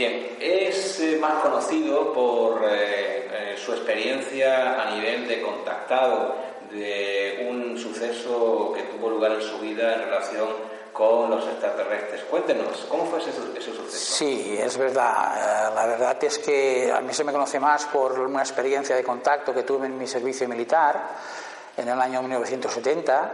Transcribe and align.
Bien, 0.00 0.34
es 0.40 0.98
eh, 1.00 1.18
más 1.20 1.42
conocido 1.42 2.14
por 2.14 2.64
eh, 2.64 3.28
eh, 3.30 3.56
su 3.62 3.74
experiencia 3.74 4.80
a 4.80 4.94
nivel 4.94 5.28
de 5.28 5.42
contactado 5.42 6.36
de 6.70 7.46
un 7.50 7.76
suceso 7.76 8.72
que 8.74 8.84
tuvo 8.84 9.10
lugar 9.10 9.32
en 9.32 9.42
su 9.42 9.58
vida 9.58 9.96
en 9.96 10.04
relación 10.04 10.48
con 10.90 11.28
los 11.28 11.46
extraterrestres. 11.46 12.22
Cuéntenos, 12.30 12.86
¿cómo 12.88 13.04
fue 13.04 13.18
ese, 13.18 13.28
ese 13.28 13.74
suceso? 13.74 13.90
Sí, 13.90 14.56
es 14.58 14.78
verdad. 14.78 15.74
La 15.74 15.84
verdad 15.84 16.16
es 16.24 16.38
que 16.38 16.90
a 16.90 17.02
mí 17.02 17.12
se 17.12 17.22
me 17.22 17.32
conoce 17.32 17.60
más 17.60 17.84
por 17.84 18.18
una 18.20 18.40
experiencia 18.40 18.96
de 18.96 19.04
contacto 19.04 19.52
que 19.52 19.64
tuve 19.64 19.84
en 19.84 19.98
mi 19.98 20.06
servicio 20.06 20.48
militar 20.48 20.98
en 21.76 21.86
el 21.86 22.00
año 22.00 22.22
1970 22.22 23.32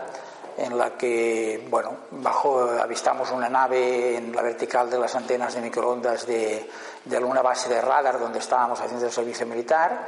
en 0.57 0.79
la 0.79 0.97
que, 0.97 1.67
bueno, 1.69 1.97
bajo 2.13 2.61
avistamos 2.61 3.31
una 3.31 3.49
nave 3.49 4.17
en 4.17 4.35
la 4.35 4.43
vertical 4.43 4.89
de 4.89 4.99
las 4.99 5.15
antenas 5.15 5.55
de 5.55 5.61
microondas 5.61 6.27
de, 6.27 6.69
de 7.05 7.19
una 7.19 7.43
base 7.43 7.69
de 7.69 7.81
radar 7.81 8.19
donde 8.19 8.39
estábamos 8.39 8.81
haciendo 8.81 9.07
el 9.07 9.13
servicio 9.13 9.47
militar. 9.47 10.07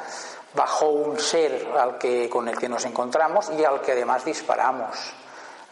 Bajó 0.54 0.88
un 0.88 1.18
ser 1.18 1.68
al 1.78 1.98
que, 1.98 2.30
con 2.30 2.48
el 2.48 2.58
que 2.58 2.68
nos 2.68 2.84
encontramos 2.86 3.50
y 3.58 3.62
al 3.62 3.82
que 3.82 3.92
además 3.92 4.24
disparamos, 4.24 4.96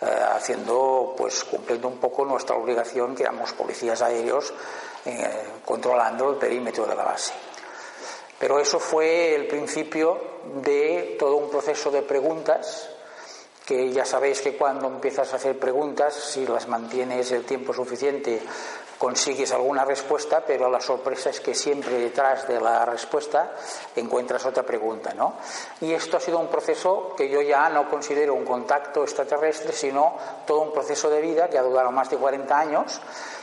eh, 0.02 0.06
haciendo, 0.34 1.14
pues, 1.16 1.44
cumpliendo 1.44 1.88
un 1.88 1.98
poco 1.98 2.26
nuestra 2.26 2.56
obligación, 2.56 3.14
que 3.14 3.22
éramos 3.22 3.54
policías 3.54 4.02
aéreos, 4.02 4.52
eh, 5.06 5.44
controlando 5.64 6.30
el 6.30 6.36
perímetro 6.36 6.84
de 6.86 6.94
la 6.94 7.04
base. 7.04 7.32
Pero 8.38 8.58
eso 8.58 8.78
fue 8.78 9.34
el 9.34 9.46
principio 9.46 10.20
de 10.56 11.16
todo 11.18 11.36
un 11.36 11.48
proceso 11.48 11.90
de 11.90 12.02
preguntas 12.02 12.90
que 13.66 13.90
ya 13.90 14.04
sabéis 14.04 14.40
que 14.40 14.56
cuando 14.56 14.86
empiezas 14.86 15.32
a 15.32 15.36
hacer 15.36 15.58
preguntas, 15.58 16.14
si 16.14 16.46
las 16.46 16.68
mantienes 16.68 17.32
el 17.32 17.44
tiempo 17.44 17.74
suficiente, 17.74 18.40
consigues 18.96 19.52
alguna 19.52 19.84
respuesta, 19.84 20.42
pero 20.46 20.70
la 20.70 20.80
sorpresa 20.80 21.30
es 21.30 21.40
que 21.40 21.52
siempre 21.52 21.98
detrás 21.98 22.46
de 22.46 22.60
la 22.60 22.84
respuesta 22.84 23.56
encuentras 23.94 24.46
otra 24.46 24.62
pregunta, 24.62 25.12
¿no? 25.14 25.34
Y 25.80 25.92
esto 25.92 26.16
ha 26.16 26.20
sido 26.20 26.38
un 26.38 26.46
proceso 26.46 27.14
que 27.16 27.28
yo 27.28 27.42
ya 27.42 27.68
no 27.68 27.90
considero 27.90 28.34
un 28.34 28.44
contacto 28.44 29.02
extraterrestre, 29.02 29.72
sino 29.72 30.16
todo 30.46 30.60
un 30.60 30.72
proceso 30.72 31.10
de 31.10 31.20
vida 31.20 31.50
que 31.50 31.58
ha 31.58 31.62
durado 31.62 31.90
más 31.90 32.08
de 32.08 32.16
40 32.16 32.58
años 32.58 33.00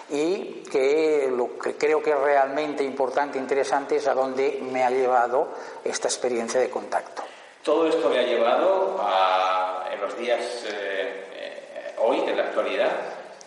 y 0.09 0.64
que 0.72 1.30
lo 1.36 1.58
que 1.58 1.76
creo 1.76 2.02
que 2.02 2.11
es 2.11 2.20
realmente 2.20 2.83
importante 2.83 3.38
e 3.38 3.42
interesante 3.42 3.98
es 3.98 4.08
a 4.08 4.14
dónde 4.14 4.59
me 4.61 4.83
ha 4.83 4.89
llevado 4.89 5.50
esta 5.83 6.08
experiencia 6.08 6.61
de 6.61 6.70
contacto. 6.70 7.23
Todo 7.64 7.88
esto 7.88 8.09
me 8.09 8.20
ha 8.20 8.23
llevado 8.23 8.98
a, 9.00 9.83
los 10.04 10.18
días 10.18 10.42
eh, 10.68 11.26
eh, 11.34 11.96
hoy, 12.00 12.20
en 12.28 12.36
la 12.36 12.44
actualidad, 12.44 12.92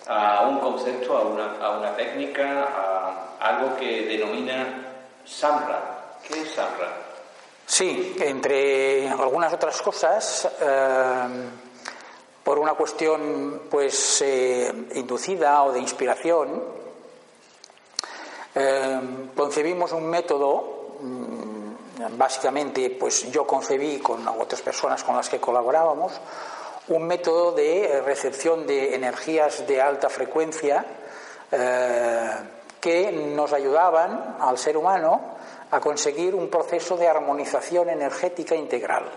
a 0.06 0.46
un 0.48 0.58
concepto, 0.58 1.14
a 1.14 1.20
una, 1.22 1.56
a 1.60 1.78
una 1.78 1.94
técnica, 1.94 2.64
a 2.64 3.36
algo 3.40 3.76
que 3.76 4.06
denomina 4.06 4.84
Samra. 5.26 6.16
¿Qué 6.26 6.40
es 6.40 6.52
Samra? 6.52 6.96
Sí, 7.66 8.16
entre 8.20 9.08
algunas 9.10 9.52
otras 9.52 9.82
cosas, 9.82 10.48
eh, 10.58 11.28
por 12.42 12.58
una 12.58 12.72
cuestión 12.72 13.62
pues 13.68 14.24
inducida 14.94 15.62
o 15.64 15.72
de 15.72 15.80
inspiración, 15.80 16.62
concebimos 19.34 19.92
un 19.92 20.08
método 20.08 20.96
mm, 21.00 21.55
básicamente 22.16 22.90
pues 22.90 23.30
yo 23.30 23.46
concebí 23.46 23.98
con 23.98 24.26
otras 24.28 24.60
personas 24.62 25.02
con 25.02 25.16
las 25.16 25.28
que 25.28 25.40
colaborábamos 25.40 26.12
un 26.88 27.06
método 27.06 27.52
de 27.52 28.02
recepción 28.04 28.66
de 28.66 28.94
energías 28.94 29.66
de 29.66 29.80
alta 29.80 30.08
frecuencia 30.08 30.84
eh, 31.50 32.30
que 32.80 33.10
nos 33.10 33.52
ayudaban 33.52 34.36
al 34.40 34.58
ser 34.58 34.76
humano 34.76 35.36
a 35.70 35.80
conseguir 35.80 36.34
un 36.34 36.48
proceso 36.48 36.96
de 36.96 37.08
armonización 37.08 37.88
energética 37.88 38.54
integral. 38.54 39.10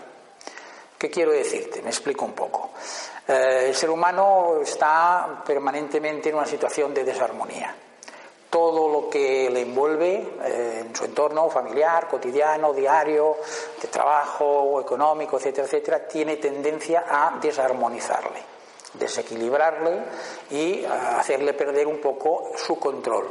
¿Qué 0.98 1.08
quiero 1.08 1.30
decirte? 1.30 1.80
Me 1.80 1.90
explico 1.90 2.24
un 2.24 2.32
poco. 2.32 2.70
Eh, 3.28 3.66
el 3.68 3.74
ser 3.74 3.90
humano 3.90 4.58
está 4.62 5.42
permanentemente 5.46 6.30
en 6.30 6.34
una 6.34 6.46
situación 6.46 6.92
de 6.92 7.04
desarmonía 7.04 7.74
todo 8.50 8.88
lo 8.88 9.08
que 9.08 9.48
le 9.48 9.62
envuelve 9.62 10.34
eh, 10.44 10.84
en 10.84 10.94
su 10.94 11.04
entorno 11.04 11.48
familiar, 11.48 12.08
cotidiano, 12.08 12.72
diario, 12.72 13.36
de 13.80 13.88
trabajo, 13.88 14.80
económico, 14.80 15.38
etcétera, 15.38 15.66
etcétera, 15.66 16.08
tiene 16.08 16.36
tendencia 16.36 17.04
a 17.08 17.38
desarmonizarle, 17.40 18.42
desequilibrarle 18.94 20.02
y 20.50 20.84
hacerle 20.84 21.54
perder 21.54 21.86
un 21.86 22.00
poco 22.00 22.50
su 22.56 22.78
control. 22.78 23.28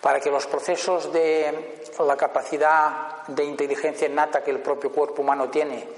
Para 0.00 0.20
que 0.20 0.30
los 0.30 0.46
procesos 0.46 1.12
de 1.12 1.84
la 1.98 2.16
capacidad 2.16 3.26
de 3.28 3.44
inteligencia 3.44 4.08
innata 4.08 4.42
que 4.42 4.50
el 4.50 4.60
propio 4.60 4.90
cuerpo 4.90 5.22
humano 5.22 5.50
tiene, 5.50 5.88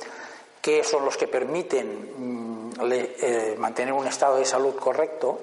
que 0.60 0.82
son 0.82 1.04
los 1.04 1.16
que 1.16 1.28
permiten 1.28 2.70
mm, 2.72 2.92
eh, 2.92 3.54
mantener 3.56 3.92
un 3.92 4.06
estado 4.06 4.36
de 4.36 4.44
salud 4.44 4.74
correcto, 4.74 5.42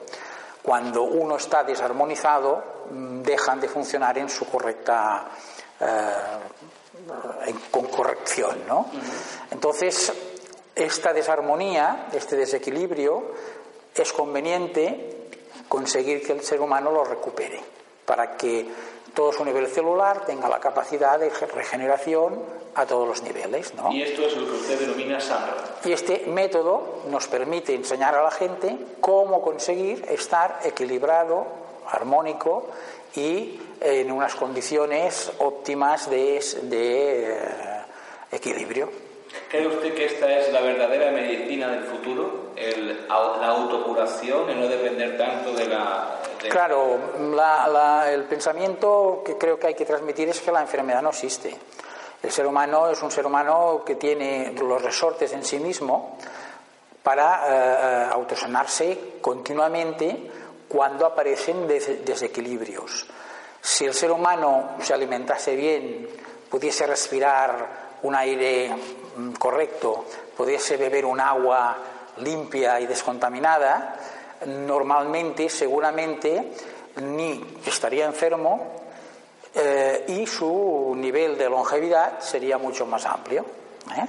cuando 0.63 1.03
uno 1.03 1.35
está 1.35 1.63
desarmonizado, 1.63 2.63
mm, 2.89 3.21
dejan 3.21 3.59
de 3.59 3.67
funcionar 3.67 4.17
en 4.17 4.29
su 4.29 4.49
correcta 4.49 5.27
eh, 5.79 5.85
con 7.69 7.87
corrección, 7.87 8.59
¿no? 8.67 8.87
Entonces, 9.51 10.13
esta 10.73 11.13
desarmonía, 11.13 12.07
este 12.13 12.37
desequilibrio, 12.37 13.31
es 13.93 14.13
conveniente 14.13 15.27
conseguir 15.67 16.25
que 16.25 16.33
el 16.33 16.41
ser 16.41 16.61
humano 16.61 16.91
lo 16.91 17.03
recupere 17.03 17.59
para 18.05 18.35
que 18.35 18.67
todo 19.13 19.31
su 19.31 19.45
nivel 19.45 19.67
celular 19.67 20.25
tenga 20.25 20.49
la 20.49 20.59
capacidad 20.59 21.19
de 21.19 21.29
regeneración 21.29 22.39
a 22.75 22.85
todos 22.85 23.07
los 23.07 23.21
niveles. 23.21 23.73
¿no? 23.75 23.91
Y 23.91 24.01
esto 24.01 24.25
es 24.25 24.35
lo 24.35 24.45
que 24.45 24.53
usted 24.53 24.79
denomina 24.79 25.19
Samra. 25.19 25.55
Y 25.85 25.91
este 25.91 26.25
método 26.27 27.03
nos 27.09 27.27
permite 27.27 27.75
enseñar 27.75 28.15
a 28.15 28.23
la 28.23 28.31
gente 28.31 28.75
cómo 28.99 29.41
conseguir 29.41 30.05
estar 30.09 30.59
equilibrado, 30.63 31.45
armónico 31.87 32.67
y 33.15 33.59
en 33.81 34.11
unas 34.11 34.35
condiciones 34.35 35.31
óptimas 35.39 36.09
de, 36.09 36.41
de 36.63 37.33
eh, 37.33 37.39
equilibrio. 38.31 38.89
¿Cree 39.49 39.67
usted 39.67 39.93
que 39.93 40.05
esta 40.05 40.31
es 40.35 40.51
la 40.51 40.61
verdadera 40.61 41.11
medicina 41.11 41.69
del 41.69 41.83
futuro? 41.83 42.53
El, 42.55 43.07
la 43.07 43.47
autocuración, 43.47 44.49
el 44.49 44.59
no 44.59 44.67
depender 44.67 45.17
tanto 45.17 45.53
de 45.53 45.67
la... 45.67 46.19
Claro, 46.49 46.99
el 48.07 48.23
pensamiento 48.25 49.21
que 49.25 49.37
creo 49.37 49.59
que 49.59 49.67
hay 49.67 49.75
que 49.75 49.85
transmitir 49.85 50.29
es 50.29 50.41
que 50.41 50.51
la 50.51 50.61
enfermedad 50.61 51.01
no 51.01 51.09
existe. 51.09 51.55
El 52.21 52.31
ser 52.31 52.47
humano 52.47 52.89
es 52.89 53.01
un 53.01 53.11
ser 53.11 53.25
humano 53.25 53.83
que 53.85 53.95
tiene 53.95 54.53
los 54.53 54.81
resortes 54.81 55.33
en 55.33 55.43
sí 55.43 55.59
mismo 55.59 56.17
para 57.03 57.43
eh, 57.45 58.07
eh, 58.07 58.09
autosanarse 58.13 59.15
continuamente 59.21 60.31
cuando 60.69 61.05
aparecen 61.05 61.67
desequilibrios. 61.67 63.05
Si 63.61 63.85
el 63.85 63.93
ser 63.93 64.11
humano 64.11 64.75
se 64.81 64.93
alimentase 64.93 65.55
bien, 65.55 66.07
pudiese 66.49 66.87
respirar 66.87 67.97
un 68.03 68.15
aire 68.15 68.73
mm, 69.17 69.33
correcto, 69.33 70.05
pudiese 70.35 70.77
beber 70.77 71.05
un 71.05 71.19
agua 71.19 71.77
limpia 72.17 72.79
y 72.79 72.87
descontaminada, 72.87 73.95
normalmente, 74.45 75.49
seguramente, 75.49 76.51
ni 77.01 77.43
estaría 77.65 78.05
enfermo 78.05 78.83
eh, 79.55 80.05
y 80.07 80.27
su 80.27 80.93
nivel 80.95 81.37
de 81.37 81.49
longevidad 81.49 82.19
sería 82.19 82.57
mucho 82.57 82.85
más 82.85 83.05
amplio. 83.05 83.45
¿eh? 83.95 84.05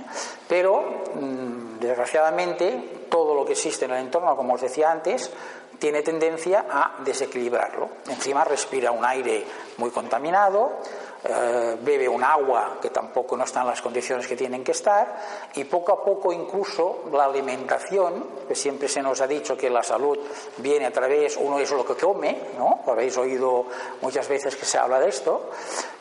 Pero, 0.48 1.04
mm, 1.14 1.78
desgraciadamente, 1.80 3.06
todo 3.08 3.34
lo 3.34 3.44
que 3.44 3.52
existe 3.52 3.84
en 3.84 3.92
el 3.92 3.98
entorno, 3.98 4.36
como 4.36 4.54
os 4.54 4.60
decía 4.60 4.90
antes, 4.90 5.30
tiene 5.78 6.02
tendencia 6.02 6.66
a 6.70 6.96
desequilibrarlo. 7.04 7.88
Encima 8.08 8.44
respira 8.44 8.90
un 8.90 9.04
aire 9.04 9.44
muy 9.76 9.90
contaminado, 9.90 10.78
eh, 11.26 11.78
bebe 11.80 12.06
un 12.06 12.22
agua 12.22 12.76
que 12.82 12.90
tampoco 12.90 13.34
no 13.34 13.44
está 13.44 13.62
en 13.62 13.68
las 13.68 13.80
condiciones 13.80 14.26
que 14.26 14.36
tienen 14.36 14.62
que 14.62 14.72
estar 14.72 15.16
y 15.54 15.64
poco 15.64 15.92
a 15.92 16.04
poco 16.04 16.30
incluso 16.32 17.04
la 17.10 17.24
alimentación, 17.24 18.26
que 18.46 18.54
siempre 18.54 18.88
se 18.88 19.00
nos 19.00 19.22
ha 19.22 19.26
dicho 19.26 19.56
que 19.56 19.70
la 19.70 19.82
salud 19.82 20.18
viene 20.58 20.84
a 20.84 20.90
través, 20.90 21.38
uno 21.38 21.58
es 21.58 21.70
lo 21.70 21.82
que 21.86 21.94
come, 21.94 22.36
¿no? 22.58 22.80
Habéis 22.86 23.16
oído 23.16 23.64
muchas 24.02 24.28
veces 24.28 24.54
que 24.54 24.66
se 24.66 24.76
habla 24.76 25.00
de 25.00 25.08
esto, 25.08 25.50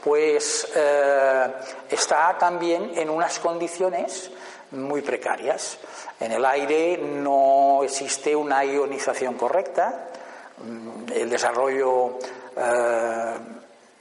pues 0.04 0.68
eh, 0.76 1.54
está 1.90 2.38
también 2.38 2.92
en 2.96 3.10
unas 3.10 3.40
condiciones 3.40 4.30
muy 4.72 5.02
precarias. 5.02 5.78
En 6.20 6.34
el 6.34 6.44
aire 6.44 6.98
no 6.98 7.82
existe 7.84 8.36
una 8.36 8.66
ionización 8.66 9.36
correcta, 9.36 10.10
mm, 10.58 11.14
el 11.14 11.30
desarrollo 11.30 12.18
eh, 12.58 13.36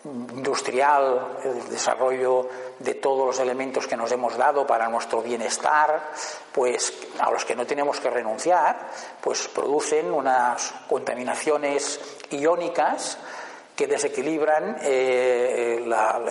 industrial, 0.05 1.39
el 1.45 1.69
desarrollo 1.69 2.49
de 2.79 2.95
todos 2.95 3.27
los 3.27 3.39
elementos 3.39 3.87
que 3.87 3.97
nos 3.97 4.11
hemos 4.11 4.37
dado 4.37 4.67
para 4.67 4.89
nuestro 4.89 5.23
bienestar, 5.23 6.11
pues 6.53 6.93
a 7.21 7.31
los 7.31 7.45
que 7.45 7.55
no 7.55 7.67
tenemos 7.67 8.01
que 8.01 8.11
renunciar, 8.11 8.91
pues 9.21 9.49
producen 9.49 10.13
unas 10.13 10.75
contaminaciones 10.89 12.01
iónicas 12.31 13.19
desequilibran, 13.87 14.77
eh, 14.83 15.79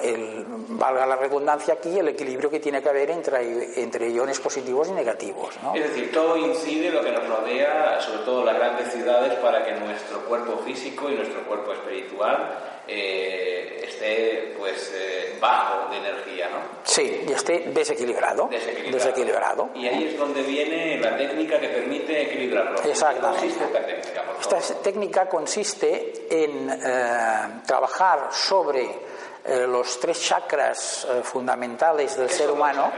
el, 0.03 0.45
valga 0.69 1.05
la 1.05 1.15
redundancia 1.15 1.75
aquí, 1.75 1.97
el 1.97 2.09
equilibrio 2.09 2.49
que 2.49 2.59
tiene 2.59 2.81
que 2.81 2.89
haber 2.89 3.11
entre, 3.11 3.81
entre 3.81 4.09
iones 4.09 4.39
positivos 4.39 4.89
y 4.89 4.91
negativos. 4.91 5.55
¿no? 5.63 5.75
Es 5.75 5.83
decir, 5.83 6.11
todo 6.11 6.37
incide 6.37 6.91
lo 6.91 7.01
que 7.01 7.11
nos 7.11 7.27
rodea, 7.27 7.99
sobre 7.99 8.23
todo 8.23 8.43
las 8.43 8.55
grandes 8.55 8.91
ciudades, 8.91 9.33
para 9.35 9.63
que 9.63 9.73
nuestro 9.73 10.25
cuerpo 10.25 10.57
físico 10.59 11.09
y 11.09 11.15
nuestro 11.15 11.43
cuerpo 11.43 11.73
espiritual 11.73 12.81
eh, 12.87 13.80
esté 14.01 14.53
pues 14.57 14.91
eh, 14.95 15.37
bajo 15.39 15.89
de 15.89 15.97
energía, 15.97 16.49
¿no? 16.49 16.57
Sí, 16.83 17.23
y 17.27 17.31
esté 17.31 17.59
desequilibrado, 17.67 18.49
desequilibrado. 18.91 19.69
Y 19.75 19.87
ahí 19.87 20.05
es 20.05 20.17
donde 20.17 20.41
viene 20.41 20.97
la 20.99 21.15
técnica 21.15 21.59
que 21.59 21.69
permite 21.69 22.23
equilibrarlo. 22.23 22.81
Exactamente. 22.83 23.39
consiste 23.39 23.63
esta 23.65 23.85
técnica? 23.85 24.23
Esta 24.39 24.81
técnica 24.81 25.29
consiste 25.29 26.13
en 26.29 26.69
eh, 26.69 27.61
trabajar 27.65 28.29
sobre 28.31 29.11
los 29.43 29.99
tres 29.99 30.21
chakras 30.21 31.07
fundamentales 31.23 32.15
del 32.15 32.29
ser 32.29 32.51
humano. 32.51 32.91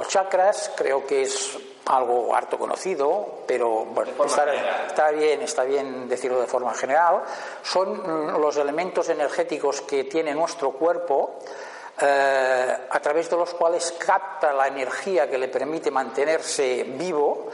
Los 0.00 0.08
chakras 0.08 0.72
creo 0.74 1.06
que 1.06 1.20
es 1.20 1.58
algo 1.84 2.34
harto 2.34 2.58
conocido, 2.58 3.42
pero 3.46 3.84
bueno, 3.84 4.12
está, 4.24 5.10
bien, 5.10 5.42
está 5.42 5.64
bien 5.64 6.08
decirlo 6.08 6.40
de 6.40 6.46
forma 6.46 6.72
general, 6.72 7.20
son 7.62 8.40
los 8.40 8.56
elementos 8.56 9.10
energéticos 9.10 9.82
que 9.82 10.04
tiene 10.04 10.32
nuestro 10.32 10.70
cuerpo 10.70 11.40
eh, 12.00 12.76
a 12.90 12.98
través 13.00 13.28
de 13.28 13.36
los 13.36 13.52
cuales 13.52 13.92
capta 13.98 14.54
la 14.54 14.68
energía 14.68 15.28
que 15.28 15.36
le 15.36 15.48
permite 15.48 15.90
mantenerse 15.90 16.84
vivo, 16.84 17.50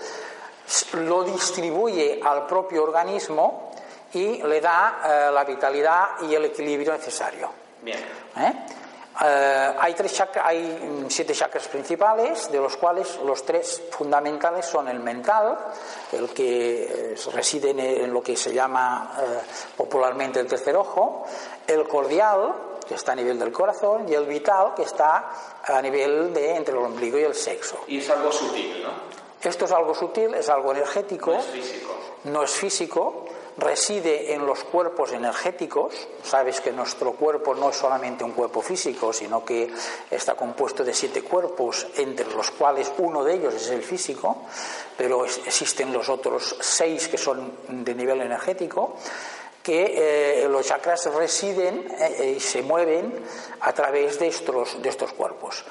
lo 0.92 1.24
distribuye 1.24 2.20
al 2.22 2.46
propio 2.46 2.84
organismo 2.84 3.72
y 4.12 4.40
le 4.40 4.60
da 4.60 5.00
eh, 5.04 5.32
la 5.32 5.42
vitalidad 5.42 6.20
y 6.22 6.32
el 6.32 6.44
equilibrio 6.44 6.92
necesario. 6.92 7.50
Bien. 7.82 7.98
¿Eh? 8.38 8.52
Eh, 9.24 9.74
hay, 9.78 9.94
tres 9.94 10.22
hay 10.42 11.06
siete 11.08 11.32
chakras 11.32 11.68
principales, 11.68 12.50
de 12.50 12.58
los 12.58 12.76
cuales 12.76 13.18
los 13.24 13.44
tres 13.44 13.82
fundamentales 13.90 14.66
son 14.66 14.88
el 14.88 15.00
mental, 15.00 15.56
el 16.12 16.28
que 16.30 17.12
eh, 17.12 17.16
reside 17.32 17.70
en, 17.70 18.12
lo 18.12 18.22
que 18.22 18.36
se 18.36 18.52
llama 18.52 19.14
eh, 19.18 19.40
popularmente 19.76 20.40
el 20.40 20.46
tercer 20.46 20.76
ojo, 20.76 21.24
el 21.66 21.88
cordial, 21.88 22.54
que 22.86 22.94
está 22.94 23.12
a 23.12 23.16
nivel 23.16 23.38
del 23.38 23.52
corazón, 23.52 24.06
y 24.06 24.14
el 24.14 24.26
vital, 24.26 24.74
que 24.74 24.82
está 24.82 25.30
a 25.64 25.80
nivel 25.80 26.34
de 26.34 26.54
entre 26.54 26.76
el 26.76 26.84
ombligo 26.84 27.18
y 27.18 27.22
el 27.22 27.34
sexo. 27.34 27.84
Y 27.86 27.98
es 27.98 28.10
algo 28.10 28.30
sutil, 28.30 28.82
¿no? 28.82 28.90
Esto 29.42 29.64
es 29.64 29.72
algo 29.72 29.94
sutil, 29.94 30.34
es 30.34 30.48
algo 30.48 30.72
energético. 30.72 31.30
No 31.32 31.38
es 31.38 31.46
físico. 31.46 31.94
No 32.24 32.42
es 32.42 32.50
físico 32.50 33.24
reside 33.58 34.34
en 34.34 34.46
los 34.46 34.64
cuerpos 34.64 35.12
energéticos. 35.12 36.08
Sabes 36.22 36.60
que 36.60 36.72
nuestro 36.72 37.12
cuerpo 37.12 37.54
no 37.54 37.70
es 37.70 37.76
solamente 37.76 38.24
un 38.24 38.32
cuerpo 38.32 38.60
físico, 38.62 39.12
sino 39.12 39.44
que 39.44 39.72
está 40.10 40.34
compuesto 40.34 40.84
de 40.84 40.94
siete 40.94 41.22
cuerpos, 41.22 41.86
entre 41.96 42.26
los 42.34 42.50
cuales 42.50 42.92
uno 42.98 43.24
de 43.24 43.34
ellos 43.34 43.54
es 43.54 43.70
el 43.70 43.82
físico, 43.82 44.44
pero 44.96 45.24
existen 45.24 45.92
los 45.92 46.08
otros 46.08 46.56
seis 46.60 47.08
que 47.08 47.18
son 47.18 47.52
de 47.68 47.94
nivel 47.94 48.20
energético 48.20 48.96
que 49.62 50.44
eh, 50.44 50.48
los 50.48 50.64
chakras 50.64 51.12
residen 51.12 51.88
eh, 51.98 52.34
y 52.36 52.40
se 52.40 52.62
mueven 52.62 53.12
a 53.62 53.72
través 53.72 54.16
de 54.20 54.28
estos, 54.28 54.80
de 54.80 54.88
estos 54.88 55.12
cuerpos. 55.12 55.64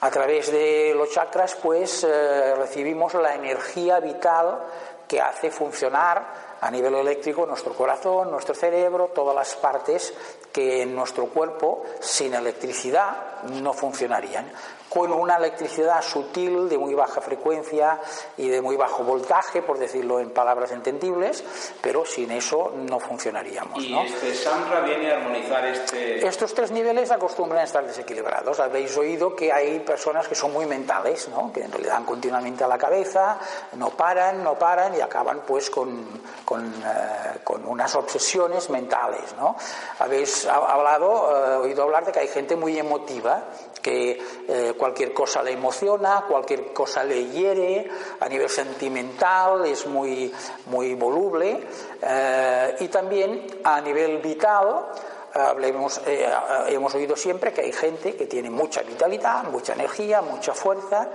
A 0.00 0.10
través 0.10 0.50
de 0.50 0.94
los 0.96 1.10
chakras, 1.10 1.54
pues, 1.54 2.04
eh, 2.04 2.54
recibimos 2.54 3.12
la 3.12 3.34
energía 3.34 4.00
vital 4.00 4.60
que 5.06 5.20
hace 5.20 5.50
funcionar 5.50 6.53
a 6.64 6.70
nivel 6.70 6.94
eléctrico 6.94 7.44
nuestro 7.44 7.74
corazón, 7.74 8.30
nuestro 8.30 8.54
cerebro, 8.54 9.10
todas 9.14 9.36
las 9.36 9.54
partes 9.54 10.14
que 10.50 10.80
en 10.80 10.94
nuestro 10.94 11.26
cuerpo 11.26 11.84
sin 12.00 12.32
electricidad 12.32 13.42
no 13.62 13.74
funcionarían 13.74 14.50
con 14.94 15.12
una 15.12 15.36
electricidad 15.36 16.00
sutil 16.02 16.68
de 16.68 16.78
muy 16.78 16.94
baja 16.94 17.20
frecuencia 17.20 18.00
y 18.36 18.48
de 18.48 18.62
muy 18.62 18.76
bajo 18.76 19.02
voltaje, 19.02 19.60
por 19.60 19.76
decirlo 19.76 20.20
en 20.20 20.30
palabras 20.30 20.70
entendibles, 20.70 21.42
pero 21.82 22.06
sin 22.06 22.30
eso 22.30 22.72
no 22.76 23.00
funcionaríamos. 23.00 23.82
¿Y 23.82 23.92
este 23.98 24.32
Samra 24.32 24.82
viene 24.82 25.10
a 25.10 25.16
armonizar 25.16 25.66
este...? 25.66 26.24
Estos 26.24 26.54
tres 26.54 26.70
niveles 26.70 27.10
acostumbran 27.10 27.62
a 27.62 27.64
estar 27.64 27.84
desequilibrados. 27.84 28.60
Habéis 28.60 28.96
oído 28.96 29.34
que 29.34 29.52
hay 29.52 29.80
personas 29.80 30.28
que 30.28 30.36
son 30.36 30.52
muy 30.52 30.64
mentales, 30.66 31.28
¿no? 31.28 31.52
que 31.52 31.66
le 31.66 31.88
dan 31.88 32.04
continuamente 32.04 32.62
a 32.62 32.68
la 32.68 32.78
cabeza, 32.78 33.36
no 33.72 33.90
paran, 33.90 34.44
no 34.44 34.54
paran 34.54 34.94
y 34.94 35.00
acaban 35.00 35.40
pues 35.44 35.70
con, 35.70 36.06
con, 36.44 36.72
eh, 36.72 37.38
con 37.42 37.66
unas 37.66 37.92
obsesiones 37.96 38.70
mentales. 38.70 39.34
¿no? 39.36 39.56
Habéis 39.98 40.46
hablado, 40.46 41.30
eh, 41.36 41.56
oído 41.56 41.82
hablar 41.82 42.04
de 42.04 42.12
que 42.12 42.20
hay 42.20 42.28
gente 42.28 42.54
muy 42.54 42.78
emotiva 42.78 43.42
que 43.84 44.18
eh, 44.48 44.74
cualquier 44.84 45.14
cosa 45.14 45.42
le 45.42 45.52
emociona, 45.52 46.26
cualquier 46.28 46.70
cosa 46.74 47.02
le 47.04 47.30
hiere, 47.30 47.88
a 48.20 48.28
nivel 48.28 48.50
sentimental 48.50 49.64
es 49.64 49.86
muy, 49.86 50.30
muy 50.66 50.94
voluble 50.94 51.58
eh, 52.02 52.76
y 52.80 52.88
también 52.88 53.46
a 53.64 53.80
nivel 53.80 54.18
vital. 54.18 54.84
Hablemos, 55.32 56.02
eh, 56.06 56.28
hemos 56.68 56.94
oído 56.94 57.16
siempre 57.16 57.50
que 57.54 57.62
hay 57.62 57.72
gente 57.72 58.14
que 58.14 58.26
tiene 58.26 58.50
mucha 58.50 58.82
vitalidad, 58.82 59.44
mucha 59.44 59.72
energía, 59.72 60.20
mucha 60.20 60.52
fuerza, 60.52 61.08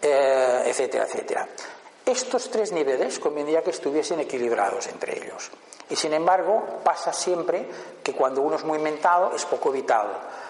etcétera, 0.00 1.04
etcétera. 1.04 1.48
Estos 2.08 2.48
tres 2.48 2.72
niveles 2.72 3.18
convendría 3.18 3.62
que 3.62 3.68
estuviesen 3.68 4.18
equilibrados 4.18 4.86
entre 4.86 5.18
ellos. 5.18 5.50
Y 5.90 5.96
sin 5.96 6.14
embargo, 6.14 6.80
pasa 6.82 7.12
siempre 7.12 7.68
que 8.02 8.14
cuando 8.14 8.40
uno 8.40 8.56
es 8.56 8.64
muy 8.64 8.78
mental 8.78 9.28
es 9.34 9.44
poco 9.44 9.70
vital. 9.70 10.06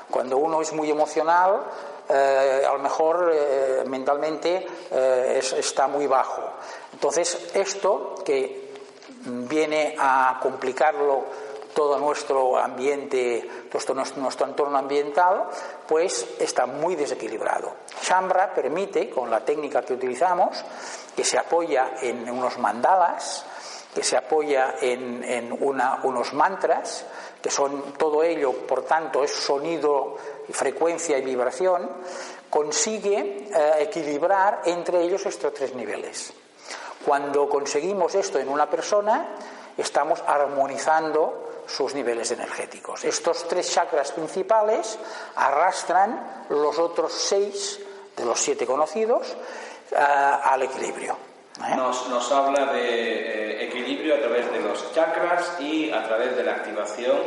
Cuando 0.09 0.39
uno 0.39 0.63
es 0.63 0.73
muy 0.73 0.89
emocional, 0.89 1.65
eh, 2.09 2.63
a 2.65 2.73
lo 2.73 2.79
mejor 2.79 3.33
eh, 3.35 3.83
mentalmente 3.89 4.69
eh, 4.93 5.41
está 5.59 5.89
muy 5.89 6.07
bajo. 6.07 6.43
Entonces, 6.93 7.51
esto 7.53 8.15
que 8.25 8.75
viene 9.25 9.97
a 9.99 10.39
complicarlo 10.41 11.25
todo 11.75 11.99
nuestro 11.99 12.57
ambiente, 12.57 13.67
todo 13.69 13.95
nuestro, 13.95 14.23
nuestro, 14.23 14.47
entorno 14.47 14.79
ambiental, 14.79 15.49
pues 15.89 16.25
está 16.39 16.67
muy 16.67 16.95
desequilibrado. 16.95 17.73
Shambra 18.01 18.55
permite, 18.55 19.11
con 19.11 19.29
la 19.29 19.45
técnica 19.45 19.83
que 19.83 19.95
utilizamos, 19.95 20.65
que 21.19 21.25
se 21.25 21.37
apoya 21.37 21.95
en 22.01 22.31
unos 22.31 22.59
mandalas, 22.59 23.45
que 23.93 24.05
se 24.05 24.17
apoya 24.17 24.77
en, 24.81 25.51
unos 25.51 26.33
mantras, 26.33 27.05
que 27.43 27.51
son 27.51 27.95
todo 27.95 28.23
ello, 28.23 28.53
por 28.53 28.85
tanto, 28.85 29.25
es 29.25 29.33
sonido, 29.33 30.15
frecuencia 30.49 31.19
y 31.19 31.23
vibración, 31.23 31.91
consigue 32.49 33.49
eh, 33.53 33.75
equilibrar 33.81 34.63
entre 34.67 35.03
ellos 35.03 35.27
estos 35.27 35.53
tres 35.55 35.75
niveles. 35.75 36.33
Cuando 37.05 37.49
conseguimos 37.49 38.15
esto 38.15 38.39
en 38.39 38.49
una 38.49 38.71
persona, 38.71 39.35
estamos 39.77 40.23
armonizando 40.25 41.65
sus 41.67 41.95
niveles 41.97 42.31
energéticos. 42.31 43.05
Estos 43.05 43.49
tres 43.49 43.69
chakras 43.73 44.13
principales 44.13 44.97
arrastran 45.35 46.45
los 46.51 46.79
otros 46.79 47.13
seis 47.13 47.81
de 48.17 48.25
los 48.25 48.39
siete 48.39 48.65
conocidos 48.65 49.37
eh, 49.93 49.97
al 49.97 50.63
equilibrio. 50.63 51.29
¿Eh? 51.67 51.75
Nos, 51.77 52.33
habla 52.33 52.73
de 52.73 53.61
eh, 53.61 53.65
equilibrio 53.65 54.15
a 54.15 54.19
través 54.19 54.51
de 54.53 54.61
los 54.61 54.93
chakras 54.95 55.57
y 55.59 55.91
a 55.91 56.05
través 56.05 56.37
de 56.37 56.45
la 56.45 56.53
activación 56.53 57.19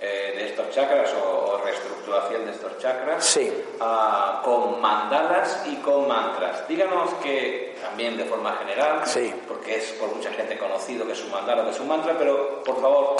eh, 0.00 0.34
de 0.36 0.46
estos 0.46 0.70
chakras 0.70 1.10
o, 1.14 1.58
reestructuración 1.64 2.46
de 2.46 2.52
estos 2.52 2.78
chakras 2.78 3.38
ah, 3.80 4.40
con 4.44 4.80
mandalas 4.80 5.62
y 5.66 5.76
con 5.76 6.06
mantras. 6.06 6.68
Díganos 6.68 7.14
que 7.14 7.76
también 7.82 8.16
de 8.16 8.24
forma 8.24 8.56
general, 8.56 9.02
porque 9.46 9.76
es 9.76 9.92
por 9.92 10.14
mucha 10.14 10.30
gente 10.32 10.56
conocido 10.58 11.06
que 11.06 11.12
es 11.12 11.22
un 11.24 11.30
mandala, 11.30 11.64
que 11.64 11.70
es 11.70 11.80
un 11.80 11.88
mantra, 11.88 12.14
pero 12.16 12.62
por 12.62 12.80
favor, 12.80 13.16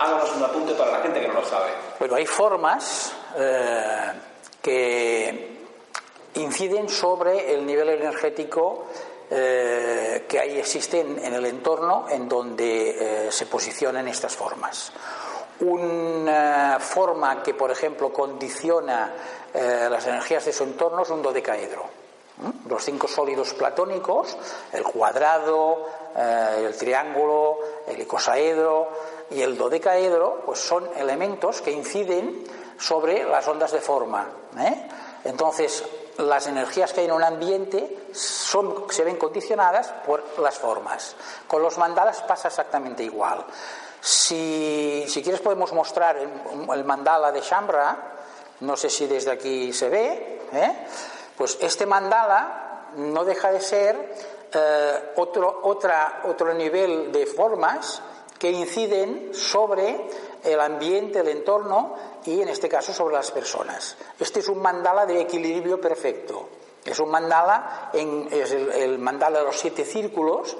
háganos 0.00 0.36
un 0.36 0.44
apunte 0.44 0.72
para 0.74 0.92
la 0.92 0.98
gente 1.00 1.20
que 1.20 1.28
no 1.28 1.34
lo 1.34 1.44
sabe. 1.44 1.70
Bueno, 1.98 2.16
hay 2.16 2.26
formas 2.26 3.14
que 4.60 5.51
inciden 6.34 6.88
sobre 6.88 7.54
el 7.54 7.66
nivel 7.66 7.90
energético 7.90 8.86
eh, 9.34 10.26
que 10.28 10.38
ahí 10.38 10.58
existen 10.58 11.18
en 11.24 11.32
el 11.32 11.46
entorno 11.46 12.04
en 12.10 12.28
donde 12.28 13.26
eh, 13.28 13.32
se 13.32 13.46
posicionan 13.46 14.06
estas 14.06 14.36
formas. 14.36 14.92
Una 15.60 16.78
forma 16.78 17.42
que, 17.42 17.54
por 17.54 17.70
ejemplo, 17.70 18.12
condiciona 18.12 19.14
eh, 19.54 19.88
las 19.90 20.06
energías 20.06 20.44
de 20.44 20.52
su 20.52 20.64
entorno 20.64 21.02
es 21.02 21.08
un 21.08 21.22
dodecaedro. 21.22 21.82
Los 22.68 22.84
cinco 22.84 23.08
sólidos 23.08 23.54
platónicos, 23.54 24.36
el 24.72 24.82
cuadrado, 24.82 25.86
el 26.16 26.76
triángulo, 26.76 27.58
el 27.86 28.00
icosaedro 28.00 28.88
y 29.30 29.40
el 29.42 29.56
dodecaedro, 29.56 30.42
pues 30.44 30.58
son 30.58 30.90
elementos 30.96 31.62
que 31.62 31.70
inciden 31.70 32.42
sobre 32.78 33.24
las 33.24 33.46
ondas 33.46 33.70
de 33.72 33.80
forma. 33.80 34.28
Entonces, 35.24 35.84
las 36.18 36.46
energías 36.46 36.92
que 36.92 37.00
hay 37.00 37.06
en 37.06 37.12
un 37.12 37.22
ambiente 37.22 38.06
se 38.12 39.04
ven 39.04 39.16
condicionadas 39.16 39.88
por 40.06 40.38
las 40.38 40.58
formas. 40.58 41.16
Con 41.46 41.62
los 41.62 41.78
mandalas 41.78 42.22
pasa 42.22 42.48
exactamente 42.48 43.02
igual. 43.02 43.44
Si, 44.00 45.04
si 45.08 45.22
quieres 45.22 45.40
podemos 45.40 45.72
mostrar 45.72 46.16
el, 46.18 46.84
mandala 46.84 47.30
de 47.32 47.40
Shambra, 47.40 47.96
no 48.60 48.76
sé 48.76 48.90
si 48.90 49.06
desde 49.06 49.30
aquí 49.30 49.72
se 49.72 49.88
ve, 49.88 50.42
¿eh? 50.52 50.86
pues 51.36 51.58
este 51.60 51.86
mandala 51.86 52.88
no 52.96 53.24
deja 53.24 53.50
de 53.50 53.60
ser 53.60 54.14
eh, 54.52 55.12
otro, 55.16 55.60
otro 55.62 56.54
nivel 56.54 57.12
de 57.12 57.26
formas 57.26 58.02
que 58.38 58.50
inciden 58.50 59.32
sobre 59.32 60.08
el 60.44 60.60
ambiente, 60.60 61.20
el 61.20 61.28
entorno 61.28 61.94
y 62.24 62.40
en 62.40 62.48
este 62.48 62.68
caso 62.68 62.92
sobre 62.92 63.14
las 63.14 63.30
personas. 63.30 63.96
Este 64.18 64.40
es 64.40 64.48
un 64.48 64.60
mandala 64.60 65.06
de 65.06 65.20
equilibrio 65.20 65.80
perfecto. 65.80 66.48
Es 66.84 66.98
un 66.98 67.10
mandala, 67.10 67.90
en, 67.92 68.28
es 68.30 68.50
el, 68.52 68.98
mandala 68.98 69.40
de 69.40 69.44
los 69.44 69.58
siete 69.58 69.84
círculos 69.84 70.56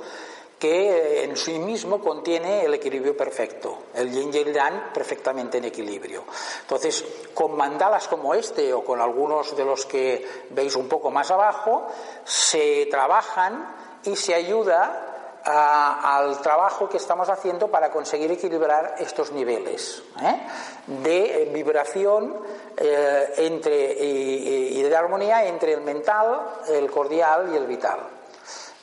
que 0.59 1.25
en 1.25 1.37
sí 1.37 1.59
mismo 1.59 2.01
contiene 2.01 2.65
el 2.65 2.75
equilibrio 2.75 3.17
perfecto, 3.17 3.79
el 3.95 4.13
yin 4.13 4.33
y 4.33 4.39
el 4.39 4.55
yang 4.55 4.93
perfectamente 4.93 5.59
en 5.59 5.65
equilibrio. 5.65 6.23
Entonces, 6.61 7.05
con 7.35 7.57
mandalas 7.57 8.07
como 8.07 8.33
este 8.33 8.73
o 8.73 8.85
con 8.85 9.01
algunos 9.01 9.57
de 9.57 9.65
los 9.65 9.85
que 9.87 10.25
veis 10.51 10.77
un 10.77 10.87
poco 10.87 11.11
más 11.11 11.33
abajo, 11.33 11.89
se 12.25 12.87
trabajan 12.87 13.75
y 14.05 14.15
se 14.15 14.35
ayuda 14.37 15.12
al 15.45 16.41
trabajo 16.41 16.89
que 16.89 16.97
estamos 16.97 17.29
haciendo 17.29 17.69
para 17.69 17.91
conseguir 17.91 18.31
equilibrar 18.31 18.97
estos 18.99 19.33
niveles 19.33 20.03
¿eh? 20.21 20.41
de 20.87 21.51
vibración 21.53 22.37
eh, 22.77 23.35
entre, 23.39 23.93
y 24.01 24.83
de 24.83 24.97
armonía 24.97 25.45
entre 25.47 25.73
el 25.73 25.81
mental, 25.81 26.41
el 26.69 26.91
cordial 26.91 27.51
y 27.53 27.57
el 27.57 27.67
vital. 27.67 28.01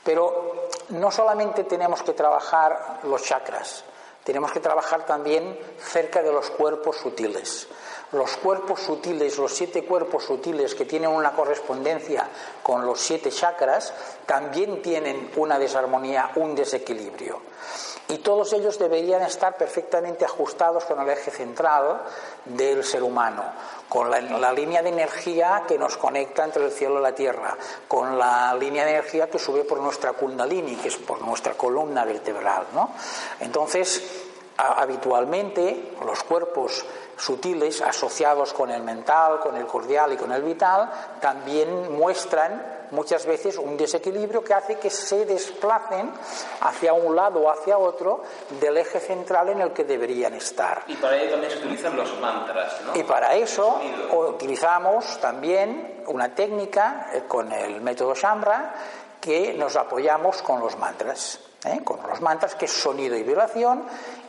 Pero 0.04 0.70
no 0.90 1.12
solamente 1.12 1.64
tenemos 1.64 2.04
que 2.04 2.14
trabajar 2.14 3.00
los 3.04 3.24
chakras, 3.24 3.84
tenemos 4.24 4.52
que 4.52 4.60
trabajar 4.60 5.06
también 5.06 5.60
cerca 5.80 6.22
de 6.22 6.32
los 6.32 6.50
cuerpos 6.52 6.98
sutiles 6.98 7.68
los 8.12 8.38
cuerpos 8.38 8.82
sutiles, 8.82 9.38
los 9.38 9.54
siete 9.54 9.86
cuerpos 9.86 10.24
sutiles 10.24 10.76
que 10.76 10.86
tienen 10.86 11.10
una 11.10 11.32
correspondencia 11.32 12.28
con 12.64 12.86
los 12.86 13.00
siete 13.00 13.30
chakras, 13.30 13.94
también 14.26 14.82
tienen 14.82 15.32
una 15.36 15.60
desarmonía, 15.60 16.32
un 16.36 16.56
desequilibrio. 16.56 17.40
Y 18.08 18.18
todos 18.18 18.54
ellos 18.54 18.80
deberían 18.80 19.22
estar 19.22 19.56
perfectamente 19.56 20.26
ajustados 20.26 20.84
con 20.86 21.00
el 21.00 21.10
eje 21.10 21.30
central 21.30 22.02
del 22.44 22.84
ser 22.84 23.04
humano, 23.04 23.44
con 23.88 24.10
la, 24.10 24.52
línea 24.52 24.82
de 24.82 24.90
energía 24.90 25.64
que 25.68 25.78
nos 25.78 25.96
conecta 25.96 26.44
entre 26.44 26.66
el 26.66 26.72
cielo 26.72 27.00
y 27.00 27.04
la 27.04 27.14
tierra, 27.14 27.56
con 27.88 28.18
la 28.18 28.56
línea 28.56 28.84
de 28.84 28.92
energía 28.92 29.30
que 29.30 29.38
sube 29.38 29.64
por 29.64 29.80
nuestra 29.80 30.14
kundalini, 30.14 30.76
que 30.78 30.88
es 30.88 30.98
por 30.98 31.22
nuestra 31.22 31.54
columna 31.54 32.04
vertebral. 32.04 32.66
¿no? 32.74 32.90
Entonces, 33.42 34.29
habitualmente 34.60 35.94
los 36.06 36.24
cuerpos 36.24 36.86
sutiles 37.18 37.82
asociados 37.82 38.54
con 38.54 38.70
el 38.72 38.84
mental, 38.84 39.40
con 39.40 39.56
el 39.56 39.66
cordial 39.66 40.14
y 40.14 40.18
con 40.18 40.32
el 40.32 40.42
vital, 40.42 40.90
también 41.22 41.94
muestran 41.98 42.80
muchas 42.92 43.26
veces 43.26 43.58
un 43.58 43.78
desequilibrio 43.78 44.44
que 44.44 44.54
hace 44.54 44.80
que 44.80 44.90
se 44.90 45.26
desplacen 45.26 46.12
hacia 46.62 46.94
un 46.94 47.16
lado 47.16 47.42
o 47.42 47.52
hacia 47.52 47.78
otro 47.78 48.24
del 48.60 48.78
eje 48.78 49.00
central 49.00 49.50
en 49.50 49.62
el 49.62 49.72
que 49.72 49.84
deberían 49.84 50.34
estar. 50.34 50.84
Y 50.88 50.96
para 50.96 51.18
ello 51.18 51.32
también 51.32 51.52
se 51.52 51.60
utilizan 51.60 51.96
los 51.96 52.20
mantras, 52.20 52.82
¿no? 52.82 52.96
Y 52.96 53.04
para 53.04 53.36
eso 53.36 53.80
utilizamos 54.12 55.20
también 55.20 56.04
una 56.08 56.34
técnica 56.34 57.10
eh, 57.14 57.24
con 57.28 57.52
el 57.52 57.82
método 57.82 58.16
Shambra 58.16 58.74
que 59.20 59.54
nos 59.54 59.76
apoyamos 59.76 60.42
con 60.42 60.60
los 60.60 60.78
mantras. 60.78 61.40
¿eh? 61.66 61.82
con 61.84 62.00
los 62.08 62.22
mantras, 62.22 62.56
que 62.56 62.66
es 62.66 62.72
sonido 62.72 63.16
y 63.18 63.24
vibración, 63.24 63.84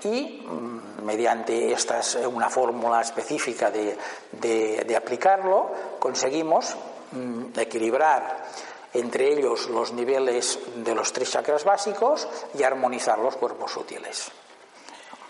y 0.05 0.45
mm, 0.47 1.05
mediante 1.05 1.73
esta 1.73 2.01
una 2.27 2.49
fórmula 2.51 3.01
específica 3.01 3.71
de, 3.71 3.97
de, 4.33 4.97
aplicarlo, 4.97 5.71
conseguimos 5.99 6.77
mm, 7.13 7.59
equilibrar 7.59 8.45
entre 8.93 9.33
ellos 9.33 9.69
los 9.69 9.93
niveles 9.93 10.59
de 10.77 10.95
los 10.95 11.13
tres 11.13 11.31
chakras 11.31 11.65
básicos 11.65 12.27
y 12.59 12.63
armonizar 12.65 13.19
los 13.19 13.37
cuerpos 13.37 13.71
sutiles. 13.71 14.33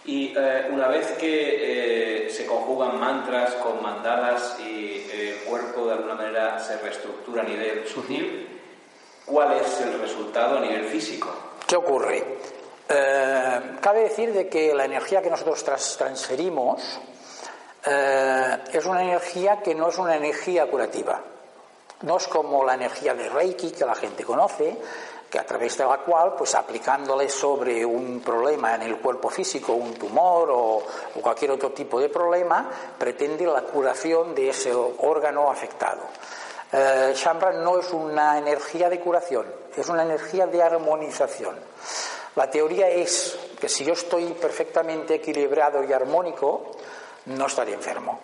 Y 0.06 0.32
eh, 0.34 0.68
una 0.72 0.88
vez 0.88 1.12
que 1.18 2.24
eh, 2.26 2.30
se 2.30 2.46
conjugan 2.46 2.98
mantras 2.98 3.52
con 3.56 3.82
mandalas 3.82 4.58
y 4.58 5.06
el 5.12 5.36
cuerpo 5.44 5.86
de 5.86 5.92
alguna 5.92 6.14
manera 6.14 6.58
se 6.58 6.78
reestructura 6.78 7.42
a 7.42 7.44
nivel 7.44 7.86
sutil, 7.86 8.59
¿cuál 9.30 9.52
es 9.58 9.80
el 9.80 10.00
resultado 10.00 10.58
a 10.58 10.60
nivel 10.60 10.84
físico? 10.86 11.30
¿Qué 11.66 11.76
ocurre? 11.76 12.38
Eh, 12.88 13.60
cabe 13.80 14.00
decir 14.00 14.32
de 14.32 14.48
que 14.48 14.74
la 14.74 14.84
energía 14.84 15.22
que 15.22 15.30
nosotros 15.30 15.64
transferimos 15.96 17.00
eh, 17.86 18.58
es 18.72 18.84
una 18.84 19.02
energía 19.02 19.62
que 19.62 19.74
no 19.74 19.88
es 19.88 19.98
una 19.98 20.16
energía 20.16 20.66
curativa. 20.68 21.22
No 22.02 22.16
es 22.16 22.26
como 22.28 22.64
la 22.64 22.74
energía 22.74 23.14
de 23.14 23.28
Reiki 23.28 23.70
que 23.70 23.84
la 23.84 23.94
gente 23.94 24.24
conoce, 24.24 24.76
que 25.30 25.38
a 25.38 25.46
través 25.46 25.78
de 25.78 25.84
la 25.84 25.98
cual, 25.98 26.34
pues 26.36 26.54
aplicándole 26.54 27.28
sobre 27.28 27.84
un 27.86 28.20
problema 28.20 28.74
en 28.74 28.82
el 28.82 28.96
cuerpo 28.96 29.30
físico, 29.30 29.74
un 29.74 29.94
tumor 29.94 30.50
o, 30.50 30.82
cualquier 31.22 31.52
otro 31.52 31.70
tipo 31.70 32.00
de 32.00 32.08
problema, 32.08 32.68
pretende 32.98 33.46
la 33.46 33.62
curación 33.62 34.34
de 34.34 34.48
ese 34.48 34.74
órgano 34.74 35.50
afectado. 35.50 36.00
Eh, 36.72 37.12
Shambra 37.16 37.52
no 37.52 37.78
es 37.78 37.90
una 37.92 38.38
energía 38.38 38.88
de 38.88 39.00
curación, 39.00 39.46
es 39.76 39.88
una 39.88 40.04
energía 40.04 40.46
de 40.46 40.62
armonización. 40.62 41.56
La 42.36 42.48
teoría 42.48 42.88
es 42.88 43.36
que 43.60 43.68
si 43.68 43.84
yo 43.84 43.94
estoy 43.94 44.26
perfectamente 44.34 45.16
equilibrado 45.16 45.82
y 45.82 45.92
armónico, 45.92 46.70
no 47.26 47.46
estaré 47.46 47.72
enfermo. 47.72 48.20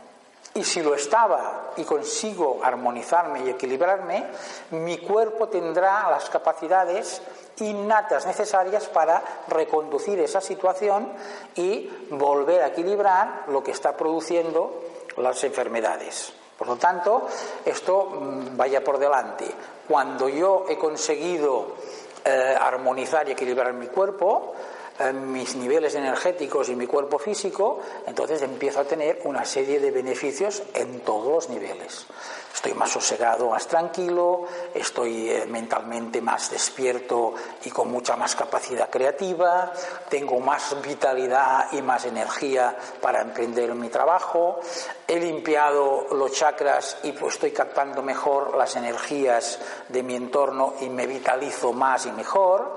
Y 0.54 0.64
si 0.64 0.80
lo 0.80 0.94
estaba 0.94 1.72
y 1.76 1.84
consigo 1.84 2.60
armonizarme 2.62 3.44
y 3.44 3.50
equilibrarme, 3.50 4.24
mi 4.70 4.98
cuerpo 4.98 5.48
tendrá 5.48 6.08
las 6.08 6.30
capacidades 6.30 7.20
innatas 7.58 8.26
necesarias 8.26 8.86
para 8.86 9.22
reconducir 9.48 10.18
esa 10.20 10.40
situación 10.40 11.12
y 11.56 11.90
volver 12.10 12.62
a 12.62 12.68
equilibrar 12.68 13.44
lo 13.48 13.62
que 13.62 13.72
está 13.72 13.96
produciendo 13.96 14.82
las 15.18 15.42
enfermedades. 15.44 16.32
Por 16.58 16.68
lo 16.68 16.76
tanto, 16.76 17.26
esto 17.64 18.06
mm, 18.06 18.56
vaya 18.56 18.82
por 18.82 18.98
delante. 18.98 19.46
Cuando 19.86 20.28
yo 20.28 20.64
he 20.68 20.78
conseguido 20.78 21.74
eh, 22.24 22.56
armonizar 22.58 23.28
y 23.28 23.32
equilibrar 23.32 23.72
mi 23.72 23.86
cuerpo, 23.86 24.54
mis 25.12 25.56
niveles 25.56 25.94
energéticos 25.94 26.68
y 26.68 26.76
mi 26.76 26.86
cuerpo 26.86 27.18
físico, 27.18 27.80
entonces 28.06 28.42
empiezo 28.42 28.80
a 28.80 28.84
tener 28.84 29.20
una 29.24 29.44
serie 29.44 29.78
de 29.78 29.90
beneficios 29.90 30.62
en 30.74 31.00
todos 31.00 31.26
los 31.32 31.48
niveles. 31.48 32.06
Estoy 32.54 32.72
más 32.72 32.90
sosegado, 32.90 33.50
más 33.50 33.66
tranquilo, 33.66 34.44
estoy 34.74 35.30
eh, 35.30 35.46
mentalmente 35.46 36.22
más 36.22 36.50
despierto 36.50 37.34
y 37.64 37.70
con 37.70 37.90
mucha 37.90 38.16
más 38.16 38.34
capacidad 38.34 38.88
creativa, 38.88 39.72
tengo 40.08 40.40
más 40.40 40.74
vitalidad 40.82 41.66
y 41.72 41.82
más 41.82 42.06
energía 42.06 42.74
para 43.02 43.20
emprender 43.20 43.74
mi 43.74 43.90
trabajo, 43.90 44.58
he 45.06 45.20
limpiado 45.20 46.06
los 46.12 46.32
chakras 46.32 46.96
y 47.02 47.12
pues 47.12 47.34
estoy 47.34 47.52
captando 47.52 48.02
mejor 48.02 48.56
las 48.56 48.74
energías 48.76 49.58
de 49.88 50.02
mi 50.02 50.16
entorno 50.16 50.74
y 50.80 50.88
me 50.88 51.06
vitalizo 51.06 51.74
más 51.74 52.06
y 52.06 52.12
mejor 52.12 52.76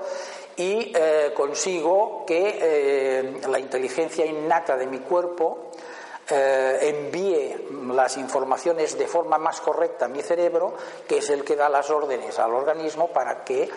y 0.60 0.92
eh, 0.94 1.32
consigo 1.34 2.24
que 2.26 2.58
eh, 2.60 3.40
la 3.48 3.58
inteligencia 3.58 4.26
innata 4.26 4.76
de 4.76 4.86
mi 4.86 4.98
cuerpo 4.98 5.70
eh, 6.28 6.78
envíe 6.82 7.66
las 7.94 8.18
informaciones 8.18 8.98
de 8.98 9.06
forma 9.06 9.38
más 9.38 9.62
correcta 9.62 10.04
a 10.04 10.08
mi 10.08 10.20
cerebro, 10.20 10.74
que 11.08 11.18
es 11.18 11.30
el 11.30 11.44
que 11.44 11.56
da 11.56 11.70
las 11.70 11.88
órdenes 11.88 12.38
al 12.38 12.52
organismo 12.52 13.08
para 13.08 13.42
que 13.42 13.70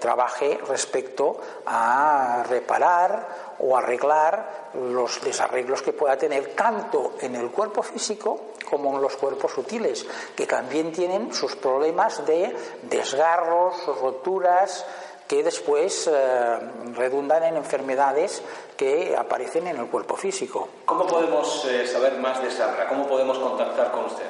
trabaje 0.00 0.58
respecto 0.66 1.36
a 1.66 2.44
reparar 2.48 3.54
o 3.60 3.76
arreglar 3.76 4.70
los 4.74 5.22
desarreglos 5.22 5.80
que 5.80 5.92
pueda 5.92 6.16
tener 6.16 6.54
tanto 6.54 7.14
en 7.20 7.36
el 7.36 7.50
cuerpo 7.50 7.82
físico 7.82 8.40
como 8.68 8.96
en 8.96 9.02
los 9.02 9.16
cuerpos 9.16 9.52
sutiles, 9.52 10.06
que 10.34 10.46
también 10.46 10.92
tienen 10.92 11.32
sus 11.32 11.54
problemas 11.56 12.26
de 12.26 12.56
desgarros, 12.82 13.86
roturas, 14.00 14.84
que 15.26 15.42
después 15.42 16.10
eh, 16.12 16.58
redundan 16.94 17.44
en 17.44 17.56
enfermedades 17.56 18.42
que 18.76 19.16
aparecen 19.16 19.66
en 19.68 19.78
el 19.78 19.86
cuerpo 19.86 20.16
físico. 20.16 20.68
¿Cómo 20.84 21.06
podemos 21.06 21.64
eh, 21.66 21.86
saber 21.86 22.18
más 22.18 22.42
de 22.42 22.50
Shambra? 22.50 22.88
¿Cómo 22.88 23.06
podemos 23.06 23.38
contactar 23.38 23.90
con 23.90 24.06
usted? 24.06 24.26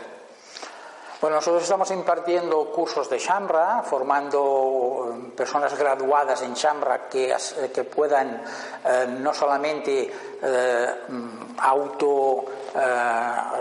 Bueno, 1.21 1.37
nosotros 1.37 1.63
estamos 1.63 1.91
impartiendo 1.91 2.71
cursos 2.71 3.09
de 3.09 3.19
Shambra, 3.19 3.83
formando 3.83 5.11
eh, 5.11 5.33
personas 5.35 5.77
graduadas 5.77 6.43
en 6.43 6.55
Shambra 6.55 7.09
que, 7.09 7.35
que 7.73 7.85
puedan 7.85 8.43
no 9.21 9.33
solamente 9.33 10.13
auto 11.59 12.45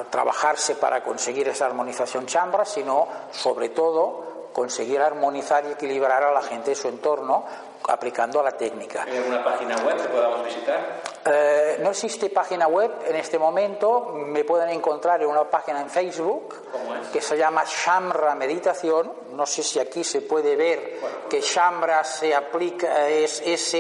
trabajarse 0.09 0.75
para 0.75 1.01
conseguir 1.01 1.47
esa 1.47 1.67
armonización 1.67 2.25
Shambra, 2.25 2.65
sino 2.65 3.07
sobre 3.31 3.69
todo 3.69 4.32
conseguir 4.53 5.01
armonizar 5.01 5.65
y 5.65 5.72
equilibrar 5.72 6.24
a 6.24 6.31
la 6.31 6.41
gente 6.41 6.69
de 6.69 6.75
su 6.75 6.88
entorno 6.88 7.43
aplicando 7.89 8.41
la 8.41 8.51
técnica. 8.51 9.03
¿Hay 9.03 9.17
alguna 9.17 9.43
página 9.43 9.75
web 9.77 10.01
que 10.01 10.07
podamos 10.07 10.45
visitar? 10.45 11.01
Eh, 11.25 11.79
no 11.81 11.89
existe 11.89 12.29
página 12.29 12.67
web 12.67 12.91
en 13.05 13.15
este 13.15 13.38
momento. 13.38 14.12
Me 14.13 14.43
pueden 14.43 14.69
encontrar 14.69 15.22
en 15.22 15.27
una 15.27 15.43
página 15.50 15.81
en 15.81 15.89
Facebook 15.89 16.55
que 17.12 17.22
se 17.22 17.38
llama 17.38 17.63
Shamra 17.65 18.36
Meditación. 18.36 19.12
No 19.31 19.45
sé 19.45 19.63
si 19.63 19.79
aquí 19.79 20.03
se 20.03 20.22
puede 20.22 20.55
ver 20.55 21.00
que 21.29 21.41
Shamra 21.41 22.03
se 22.03 22.33
aplica, 22.33 23.07
es 23.10 23.41
S-H-A-M-R-A. 23.45 23.77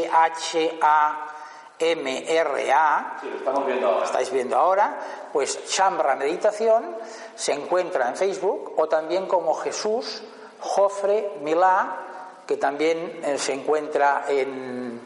Sí, 3.21 3.29
lo 3.29 3.37
estamos 3.37 3.65
viendo 3.65 3.87
ahora. 3.87 4.05
Estáis 4.05 4.31
viendo 4.31 4.57
ahora. 4.57 4.99
Pues 5.31 5.65
Shamra 5.67 6.15
Meditación 6.15 6.97
se 7.35 7.53
encuentra 7.53 8.09
en 8.09 8.15
Facebook 8.15 8.73
o 8.77 8.87
también 8.87 9.27
como 9.27 9.53
Jesús 9.55 10.23
Jofre 10.63 11.33
Milá, 11.41 12.41
que 12.47 12.57
también 12.57 13.21
eh, 13.23 13.37
se 13.37 13.53
encuentra 13.53 14.25
en 14.27 14.99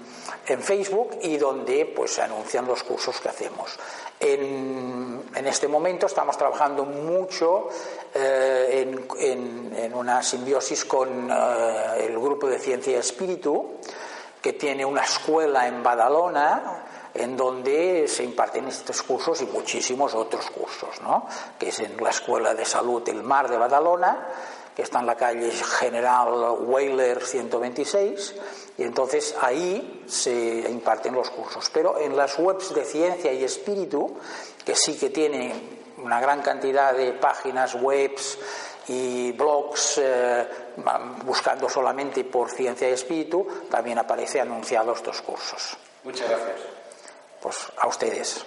en 0.47 0.61
Facebook 0.61 1.19
y 1.21 1.37
donde 1.37 1.85
pues 1.85 2.11
se 2.11 2.21
anuncian 2.21 2.65
los 2.65 2.83
cursos 2.83 3.19
que 3.19 3.29
hacemos. 3.29 3.77
En, 4.19 5.25
este 5.45 5.67
momento 5.67 6.07
estamos 6.07 6.37
trabajando 6.37 6.83
mucho 6.83 7.69
eh, 8.13 8.95
en, 9.19 9.93
una 9.93 10.21
simbiosis 10.21 10.85
con 10.85 11.29
eh, 11.31 12.05
el 12.05 12.19
grupo 12.19 12.47
de 12.47 12.59
Ciencia 12.59 12.93
y 12.93 12.95
Espíritu, 12.95 13.77
que 14.41 14.53
tiene 14.53 14.83
una 14.85 15.03
escuela 15.03 15.67
en 15.67 15.81
Badalona, 15.81 16.83
en 17.13 17.37
donde 17.37 18.07
se 18.07 18.23
imparten 18.23 18.67
estos 18.67 19.01
cursos 19.03 19.41
y 19.41 19.45
muchísimos 19.45 20.13
otros 20.13 20.49
cursos, 20.51 21.01
¿no? 21.01 21.27
que 21.57 21.69
es 21.69 21.79
en 21.79 21.97
la 21.97 22.09
Escuela 22.09 22.53
de 22.53 22.65
Salud 22.65 23.07
El 23.07 23.23
Mar 23.23 23.49
de 23.49 23.57
Badalona, 23.57 24.27
que 24.77 24.83
está 24.83 24.99
en 24.99 25.07
la 25.07 25.15
calle 25.15 25.49
General 25.49 26.55
Weyler 26.59 27.25
126 27.25 28.35
y 28.77 28.83
entonces 28.83 29.33
ahí 29.41 30.03
se 30.05 30.69
imparten 30.69 31.15
los 31.15 31.31
cursos. 31.31 31.71
Pero 31.73 31.99
en 31.99 32.15
las 32.15 32.37
webs 32.37 32.75
de 32.75 32.85
ciencia 32.85 33.33
y 33.33 33.43
espíritu, 33.43 34.19
que 34.63 34.75
sí 34.75 34.95
que 34.95 35.09
tiene 35.09 35.79
una 35.97 36.21
gran 36.21 36.43
cantidad 36.43 36.93
de 36.93 37.13
páginas 37.13 37.73
webs 37.73 38.37
y 38.87 39.31
blogs 39.31 39.97
eh, 39.97 40.47
buscando 41.25 41.67
solamente 41.67 42.23
por 42.25 42.51
ciencia 42.51 42.87
y 42.87 42.93
espíritu, 42.93 43.47
también 43.71 43.97
aparece 43.97 44.39
anunciado 44.39 44.93
estos 44.93 45.23
cursos. 45.23 45.75
Muchas 46.03 46.29
gracias. 46.29 46.59
Pues 47.41 47.57
a 47.77 47.87
ustedes. 47.87 48.45